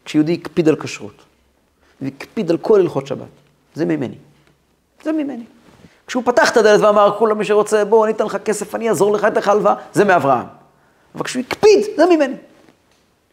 [0.06, 1.24] כשיהודי הקפיד על כשרות,
[2.02, 3.28] והקפיד על כל הלכות שבת,
[3.76, 4.17] זה ממני.
[5.04, 5.45] זה ממני.
[6.08, 9.13] כשהוא פתח את הדלת ואמר, כולם מי שרוצה, בוא, אני אתן לך כסף, אני אעזור
[9.13, 10.46] לך, אתן לך הלוואה, זה מאברהם.
[11.15, 12.36] אבל כשהוא הקפיד, זה ממני.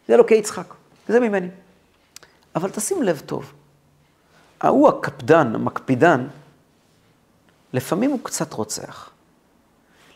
[0.09, 0.75] זה אלוקי יצחק,
[1.09, 1.49] זה ממני.
[2.55, 3.53] אבל תשים לב טוב,
[4.61, 6.27] ההוא הקפדן, המקפידן,
[7.73, 9.11] לפעמים הוא קצת רוצח.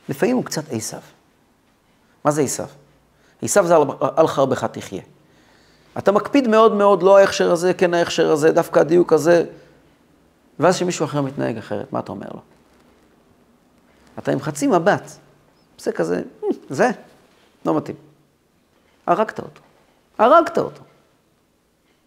[0.09, 1.01] לפעמים הוא קצת עשיו.
[2.25, 2.67] מה זה עשיו?
[3.43, 3.75] עשיו זה
[4.17, 5.03] על חרבך תחיה.
[5.99, 9.45] אתה מקפיד מאוד מאוד, לא ההכשר הזה, כן ההכשר הזה, דווקא הדיוק הזה,
[10.61, 12.41] ואז שמישהו אחר מתנהג אחרת, מה אתה אומר לו?
[14.19, 15.11] אתה עם חצי מבט,
[15.79, 16.91] זה כזה, אה, זה,
[17.67, 17.97] לא מתאים.
[19.07, 19.61] הרגת אותו.
[20.19, 20.83] הרגת אותו.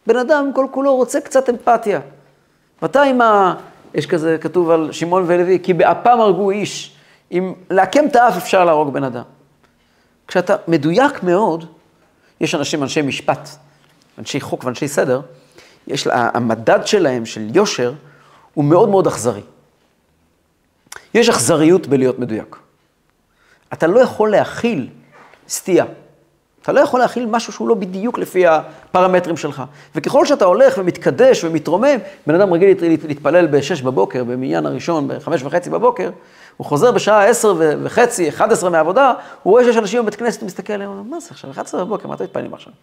[0.07, 1.99] בן אדם כל כולו רוצה קצת אמפתיה.
[2.81, 3.55] מתי עם ה...
[3.93, 6.95] יש כזה, כתוב על שמעון ולוי, כי באפם הרגו איש.
[7.31, 9.23] אם לעקם את האף אפשר להרוג בן אדם.
[10.27, 11.65] כשאתה מדויק מאוד,
[12.41, 13.49] יש אנשים, אנשי משפט,
[14.17, 15.21] אנשי חוק ואנשי סדר,
[15.87, 17.93] יש לה, המדד שלהם, של יושר,
[18.59, 19.41] הוא מאוד מאוד אכזרי.
[21.13, 22.55] יש אכזריות בלהיות מדויק.
[23.73, 24.87] אתה לא יכול להכיל
[25.49, 25.85] סטייה.
[26.61, 29.63] אתה לא יכול להכיל משהו שהוא לא בדיוק לפי הפרמטרים שלך.
[29.95, 31.95] וככל שאתה הולך ומתקדש ומתרומם,
[32.27, 32.75] בן אדם רגיל
[33.07, 36.09] להתפלל ב-6 בבוקר, במניין הראשון, ב-5 וחצי בבוקר,
[36.57, 40.73] הוא חוזר בשעה 10 וחצי, 11 מהעבודה, הוא רואה שיש אנשים בבית כנסת, הוא מסתכל
[40.73, 42.73] עליהם, מה זה עכשיו, 11 בבוקר, מה אתם מתפללים עכשיו?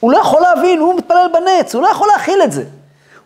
[0.00, 2.64] הוא לא יכול להבין, הוא מתפלל בנץ, הוא לא יכול להכיל את זה.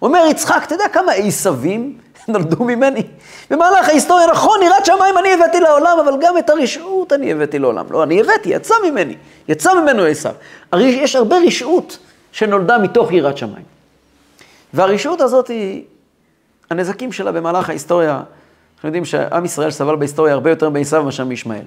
[0.02, 3.02] אומר, יצחק, אתה יודע כמה עשבים נולדו ממני?
[3.50, 7.86] במהלך ההיסטוריה, נכון, יראת שמיים אני הבאתי לעולם, אבל גם את הרשעות אני הבאתי לעולם.
[7.90, 9.16] לא, אני הבאתי, יצא ממני,
[9.48, 10.34] יצא ממנו עשיו.
[10.80, 11.98] יש הרבה רשעות
[12.32, 13.64] שנולדה מתוך יראת שמיים.
[14.74, 15.82] והרשעות הזאת היא,
[16.70, 18.20] הנזקים שלה במהלך ההיסטוריה,
[18.74, 21.64] אנחנו יודעים שעם ישראל סבל בהיסטוריה הרבה יותר מעשיו מאשר מישמעאל.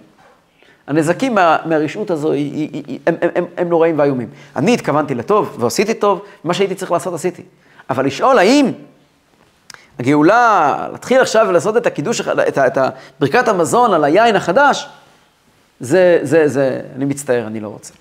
[0.88, 4.30] הנזקים מה, מהרשעות הזו היא, היא, היא, הם, הם, הם, הם נוראים ואיומים.
[4.56, 7.44] אני התכוונתי לטוב ועשיתי טוב, מה שהייתי צריך לעשות עשיתי.
[7.92, 8.72] אבל לשאול האם
[10.00, 12.78] הגאולה, להתחיל עכשיו לעשות את הקידוש, את, את
[13.20, 14.90] ברכת המזון על היין החדש,
[15.80, 17.94] זה, זה, זה, אני מצטער, אני לא רוצה.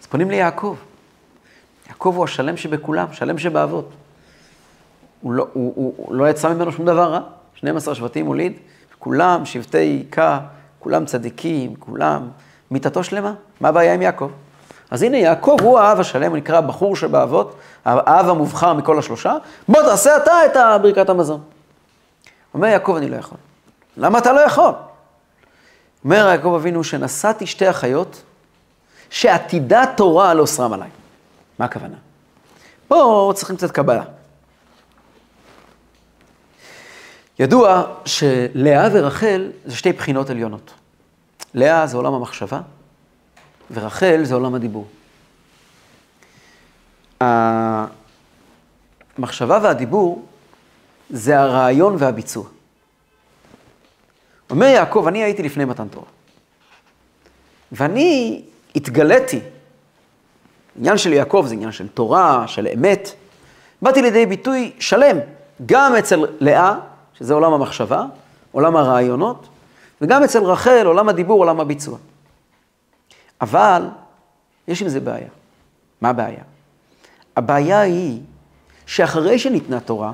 [0.00, 0.76] אז פונים ליעקב.
[1.88, 3.90] יעקב הוא השלם שבכולם, שלם שבאבות.
[5.20, 7.20] הוא לא, הוא, הוא, הוא לא יצא ממנו שום דבר רע.
[7.54, 8.52] 12 שבטים הוליד,
[8.98, 10.40] כולם שבטי כה,
[10.78, 12.28] כולם צדיקים, כולם
[12.70, 13.34] מיתתו שלמה.
[13.60, 14.30] מה הבעיה עם יעקב?
[14.92, 19.36] אז הנה, יעקב הוא האב השלם, הוא נקרא הבחור שבאבות, האב המובחר מכל השלושה,
[19.68, 21.40] בוא תעשה אתה את ברכת המזון.
[22.54, 23.38] אומר יעקב, אני לא יכול.
[23.96, 24.72] למה אתה לא יכול?
[26.04, 28.22] אומר יעקב אבינו, שנשאתי שתי אחיות,
[29.10, 30.88] שעתידה תורה לא אוסרם עליי.
[31.58, 31.96] מה הכוונה?
[32.88, 34.04] פה צריכים קצת קבלה.
[37.38, 40.70] ידוע שלאה ורחל זה שתי בחינות עליונות.
[41.54, 42.60] לאה זה עולם המחשבה,
[43.72, 44.86] ורחל זה עולם הדיבור.
[49.18, 50.24] המחשבה והדיבור
[51.10, 52.44] זה הרעיון והביצוע.
[54.50, 56.06] אומר יעקב, אני הייתי לפני מתן תורה.
[57.72, 58.42] ואני
[58.76, 59.40] התגליתי,
[60.78, 63.12] עניין של יעקב זה עניין של תורה, של אמת.
[63.82, 65.16] באתי לידי ביטוי שלם,
[65.66, 66.74] גם אצל לאה,
[67.18, 68.04] שזה עולם המחשבה,
[68.52, 69.48] עולם הרעיונות,
[70.00, 71.98] וגם אצל רחל, עולם הדיבור, עולם הביצוע.
[73.42, 73.88] אבל
[74.68, 75.28] יש עם זה בעיה.
[76.00, 76.42] מה הבעיה?
[77.36, 78.20] הבעיה היא
[78.86, 80.12] שאחרי שניתנה תורה,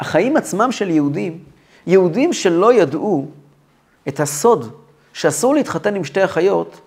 [0.00, 1.44] החיים עצמם של יהודים,
[1.86, 3.26] יהודים שלא ידעו
[4.08, 4.72] את הסוד
[5.12, 6.80] שאסור להתחתן עם שתי אחיות,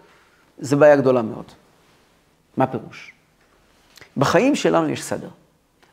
[0.59, 1.45] זה בעיה גדולה מאוד.
[2.57, 3.11] מה פירוש?
[4.17, 5.27] בחיים שלנו יש סדר.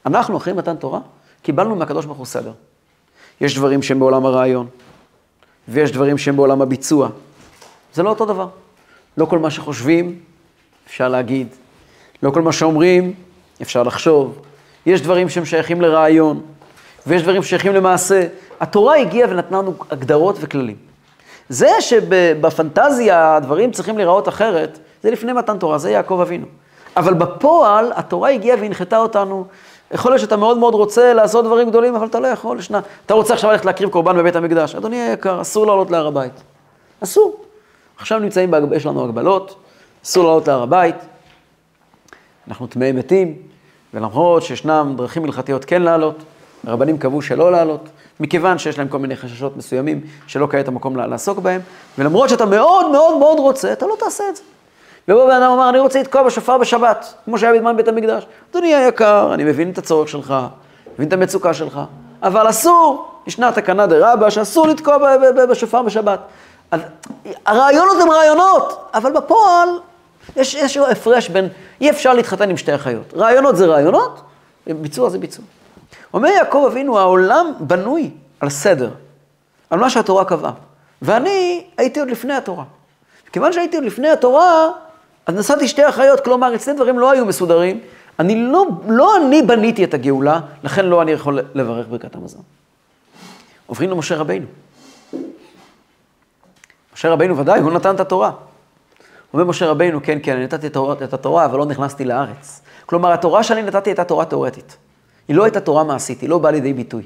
[0.06, 1.00] אנחנו, אחרי מתן תורה,
[1.42, 2.52] קיבלנו מהקדוש ברוך הוא סדר.
[3.40, 4.66] יש דברים שהם בעולם הרעיון,
[5.68, 7.08] ויש דברים שהם בעולם הביצוע.
[7.94, 8.48] זה לא אותו דבר.
[9.18, 10.18] לא כל מה שחושבים
[10.86, 11.48] אפשר להגיד,
[12.22, 13.14] לא כל מה שאומרים
[13.62, 14.38] אפשר לחשוב.
[14.86, 16.40] יש דברים שהם שייכים לרעיון,
[17.06, 18.26] ויש דברים ששייכים למעשה.
[18.60, 20.76] התורה הגיעה ונתנה לנו הגדרות וכללים.
[21.48, 26.46] זה שבפנטזיה הדברים צריכים להיראות אחרת, זה לפני מתן תורה, זה יעקב אבינו.
[26.96, 29.44] אבל בפועל, התורה הגיעה והנחתה אותנו.
[29.92, 32.60] יכול להיות שאתה מאוד מאוד רוצה לעשות דברים גדולים, אבל אתה לא יכול.
[32.60, 32.80] שנה.
[33.06, 34.74] אתה רוצה עכשיו ללכת להקריב קורבן בבית המקדש.
[34.74, 36.32] אדוני היקר, אסור לעלות להר הבית.
[37.00, 37.47] אסור.
[37.98, 38.62] עכשיו נמצאים, בהג...
[38.72, 39.56] יש לנו הגבלות,
[40.04, 40.94] אסור לעלות להר הבית.
[42.48, 43.34] אנחנו טמאי מתים,
[43.94, 46.22] ולמרות שישנם דרכים הלכתיות כן לעלות,
[46.66, 47.88] הרבנים קבעו שלא לעלות,
[48.20, 51.60] מכיוון שיש להם כל מיני חששות מסוימים שלא כעת המקום לעסוק בהם,
[51.98, 54.42] ולמרות שאתה מאוד מאוד מאוד רוצה, אתה לא תעשה את זה.
[55.08, 58.26] ובוא בן אדם אמר, אני רוצה לתקוע בשופר בשבת, כמו שהיה בזמן בית המקדש.
[58.50, 60.34] אדוני היקר, אני מבין את הצורך שלך,
[60.94, 61.80] מבין את המצוקה שלך,
[62.22, 65.16] אבל אסור, ישנה תקנה דה רבה שאסור לתקוע
[65.50, 66.20] בשופר בשבת.
[66.70, 66.80] אז
[67.46, 69.68] הרעיונות הם רעיונות, אבל בפועל
[70.36, 71.48] יש איזשהו הפרש בין,
[71.80, 73.14] אי אפשר להתחתן עם שתי אחיות.
[73.14, 74.20] רעיונות זה רעיונות,
[74.66, 75.44] ביצוע זה ביצוע.
[76.14, 78.90] אומר יעקב אבינו, העולם בנוי על סדר,
[79.70, 80.52] על מה שהתורה קבעה.
[81.02, 82.64] ואני הייתי עוד לפני התורה.
[83.32, 84.68] כיוון שהייתי עוד לפני התורה,
[85.26, 87.80] אז נסעתי שתי אחיות, כלומר, אצלי דברים לא היו מסודרים.
[88.18, 92.42] אני לא, לא אני בניתי את הגאולה, לכן לא אני יכול לברך ברכת המזון.
[93.66, 94.46] עוברים למשה רבינו.
[96.98, 98.30] משה רבינו ודאי, הוא נתן את התורה.
[99.34, 100.66] אומר משה רבינו, כן, כן, אני נתתי
[101.04, 102.60] את התורה, אבל לא נכנסתי לארץ.
[102.86, 104.76] כלומר, התורה שאני נתתי הייתה תורה תאורטית.
[105.28, 107.02] היא לא הייתה תורה מעשית, היא לא באה לידי ביטוי.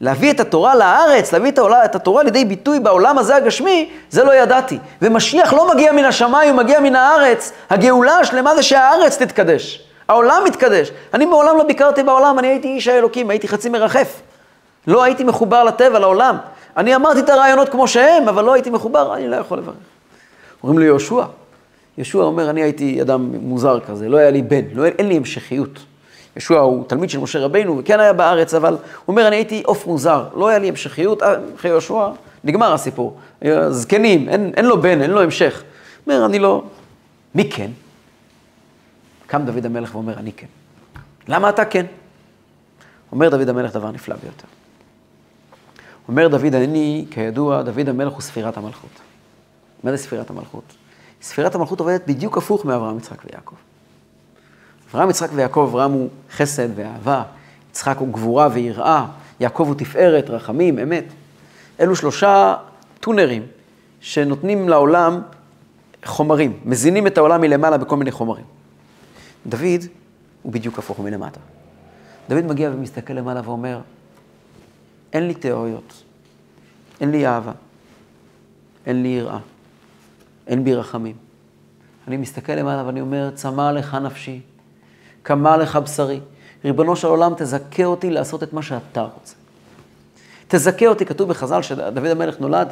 [0.00, 4.24] להביא את התורה לארץ, להביא את, העולה, את התורה לידי ביטוי בעולם הזה הגשמי, זה
[4.24, 4.78] לא ידעתי.
[5.02, 7.52] ומשיח לא מגיע מן השמיים, הוא מגיע מן הארץ.
[7.70, 9.88] הגאולה השלמה זה שהארץ תתקדש.
[10.08, 10.90] העולם מתקדש.
[11.14, 14.20] אני מעולם לא ביקרתי בעולם, אני הייתי איש האלוקים, הייתי חצי מרחף.
[14.86, 16.36] לא הייתי מחובר לטבע, לעולם.
[16.76, 19.74] אני אמרתי את הרעיונות כמו שהם, אבל לא הייתי מחובר, אני לא יכול לברך.
[20.62, 21.24] אומרים לי יהושע.
[21.98, 25.78] יהושע אומר, אני הייתי אדם מוזר כזה, לא היה לי בן, לא, אין לי המשכיות.
[26.36, 29.86] ישוע הוא תלמיד של משה רבינו, וכן היה בארץ, אבל הוא אומר, אני הייתי עוף
[29.86, 32.08] מוזר, לא היה לי המשכיות, אה, אחרי יהושע,
[32.44, 33.16] נגמר הסיפור.
[33.70, 35.62] זקנים, אין, אין לו בן, אין לו המשך.
[36.06, 36.62] אומר, אני לא...
[37.34, 37.70] מי כן?
[39.26, 40.46] קם דוד המלך ואומר, אני כן.
[41.28, 41.86] למה אתה כן?
[43.12, 44.55] אומר דוד המלך דבר נפלא ביותר.
[46.08, 48.90] אומר דוד, אני, כידוע, דוד המלך הוא ספירת המלכות.
[49.84, 50.76] מה זה ספירת המלכות?
[51.22, 53.54] ספירת המלכות עובדת בדיוק הפוך מאברהם, יצחק ויעקב.
[54.90, 57.22] אברהם, יצחק ויעקב, אברהם הוא חסד ואהבה,
[57.70, 59.06] יצחק הוא גבורה ויראה,
[59.40, 61.04] יעקב הוא תפארת, רחמים, אמת.
[61.80, 62.56] אלו שלושה
[63.00, 63.42] טונרים
[64.00, 65.20] שנותנים לעולם
[66.04, 68.44] חומרים, מזינים את העולם מלמעלה בכל מיני חומרים.
[69.46, 69.84] דוד
[70.42, 71.40] הוא בדיוק הפוך מלמטה.
[72.28, 73.80] דוד מגיע ומסתכל למעלה ואומר,
[75.12, 76.02] אין לי תיאוריות,
[77.00, 77.52] אין לי אהבה,
[78.86, 79.38] אין לי יראה,
[80.46, 81.16] אין בי רחמים.
[82.08, 84.40] אני מסתכל למעלה ואני אומר, צמא לך נפשי,
[85.22, 86.20] קמה לך בשרי,
[86.64, 89.34] ריבונו של עולם, תזכה אותי לעשות את מה שאתה רוצה.
[90.48, 92.68] תזכה אותי, כתוב בחז"ל שדוד המלך נולד,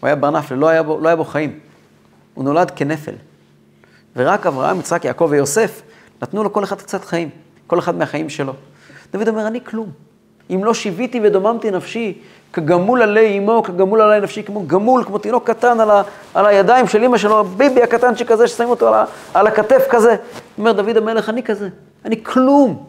[0.00, 1.58] הוא היה בר נפל, לא היה בו, לא היה בו חיים.
[2.34, 3.14] הוא נולד כנפל.
[4.16, 5.82] ורק אברהם, יצחק, יעקב ויוסף
[6.22, 7.30] נתנו לו כל אחד קצת חיים,
[7.66, 8.52] כל אחד מהחיים שלו.
[9.12, 9.90] דוד אומר, אני כלום.
[10.50, 12.18] אם לא שיוויתי ודוממתי נפשי,
[12.52, 16.02] כגמול עלי אמו, כגמול עלי נפשי, כמו גמול, כמו תינוק קטן על, ה,
[16.34, 20.16] על הידיים של אמא שלו, הביבי הקטנצ'יק כזה, ששמים אותו על, ה, על הכתף כזה.
[20.58, 21.68] אומר דוד המלך, אני כזה,
[22.04, 22.84] אני כלום.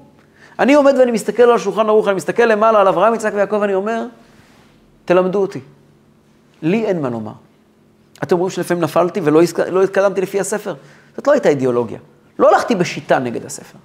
[0.59, 3.73] אני עומד ואני מסתכל על השולחן ערוך, אני מסתכל למעלה על אברהם, יצחק ויעקב, ואני
[3.73, 4.05] אומר,
[5.05, 5.59] תלמדו אותי.
[6.61, 7.31] לי אין מה לומר.
[8.23, 10.73] אתם אומרים שלפעמים נפלתי ולא לא התקדמתי לפי הספר.
[11.15, 11.99] זאת לא הייתה אידיאולוגיה.
[12.39, 13.77] לא הלכתי בשיטה נגד הספר.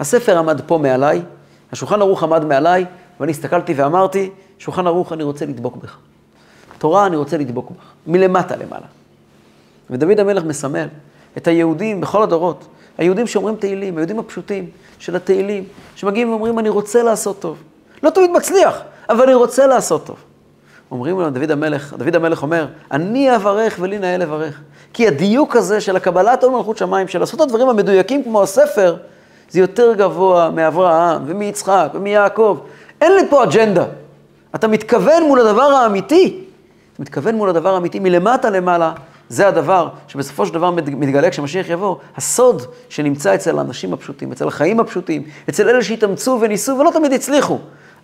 [0.00, 1.22] הספר עמד פה מעליי,
[1.72, 2.84] השולחן ערוך עמד מעליי,
[3.20, 5.96] ואני הסתכלתי ואמרתי, שולחן ערוך, אני רוצה לדבוק בך.
[6.78, 7.84] תורה, אני רוצה לדבוק בך.
[8.06, 8.86] מלמטה למעלה.
[9.90, 10.86] ודוד המלך מסמל
[11.36, 12.66] את היהודים בכל הדורות,
[12.98, 15.64] היהודים שאומרים תהילים, היהודים הפשוטים של התהילים,
[15.96, 17.56] שמגיעים ואומרים, אני רוצה לעשות טוב.
[18.02, 20.16] לא תמיד מצליח, אבל אני רוצה לעשות טוב.
[20.90, 24.60] אומרים לו, דוד המלך, דוד המלך אומר, אני אברך ולי נאה לברך.
[24.92, 28.96] כי הדיוק הזה של הקבלת עול מלכות שמיים, של לעשות את הדברים המדויקים כמו הספר,
[29.50, 32.58] זה יותר גבוה מאברהם ומיצחק ומיעקב.
[33.00, 33.84] אין לי פה אג'נדה.
[34.54, 36.44] אתה מתכוון מול הדבר האמיתי.
[36.92, 38.92] אתה מתכוון מול הדבר האמיתי מלמטה למעלה.
[39.28, 44.80] זה הדבר שבסופו של דבר מתגלה כשמשיח יבוא, הסוד שנמצא אצל האנשים הפשוטים, אצל החיים
[44.80, 47.58] הפשוטים, אצל אלה שהתאמצו וניסו ולא תמיד הצליחו.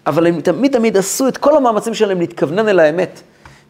[0.07, 3.23] אבל הם תמיד תמיד עשו את כל המאמצים שלהם להתכוונן אל האמת.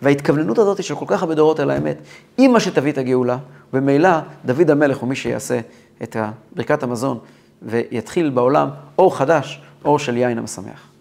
[0.03, 1.97] וההתכווננות הזאת של כל כך הרבה דורות אל האמת,
[2.37, 3.37] היא מה שתביא את הגאולה,
[3.73, 4.09] וממילא
[4.45, 5.61] דוד המלך הוא מי שיעשה
[6.03, 6.17] את
[6.57, 7.19] ברכת המזון,
[7.63, 10.96] ויתחיל בעולם אור חדש, אור של יין המשמח.